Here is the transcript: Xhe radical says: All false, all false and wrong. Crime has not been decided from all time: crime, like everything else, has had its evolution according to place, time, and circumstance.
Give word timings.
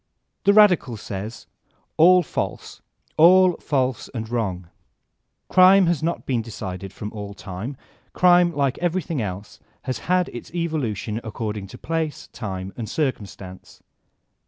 Xhe 0.45 0.55
radical 0.55 0.97
says: 0.97 1.45
All 1.95 2.23
false, 2.23 2.81
all 3.17 3.53
false 3.57 4.09
and 4.15 4.27
wrong. 4.31 4.67
Crime 5.47 5.85
has 5.85 6.01
not 6.01 6.25
been 6.25 6.41
decided 6.41 6.91
from 6.91 7.13
all 7.13 7.35
time: 7.35 7.77
crime, 8.11 8.51
like 8.51 8.79
everything 8.79 9.21
else, 9.21 9.59
has 9.83 9.99
had 10.09 10.27
its 10.29 10.51
evolution 10.55 11.21
according 11.23 11.67
to 11.67 11.77
place, 11.77 12.29
time, 12.33 12.73
and 12.75 12.89
circumstance. 12.89 13.83